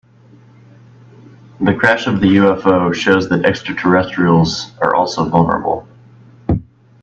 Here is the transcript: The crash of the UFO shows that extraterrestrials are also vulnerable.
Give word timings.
The 1.63 1.75
crash 1.75 2.07
of 2.07 2.21
the 2.21 2.37
UFO 2.37 2.91
shows 2.91 3.29
that 3.29 3.45
extraterrestrials 3.45 4.71
are 4.81 4.95
also 4.95 5.25
vulnerable. 5.29 5.87